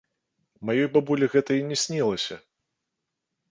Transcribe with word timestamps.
Маёй 0.69 0.87
бабулі 0.95 1.29
гэта 1.35 1.51
і 1.59 1.67
не 1.69 1.77
снілася! 1.83 2.35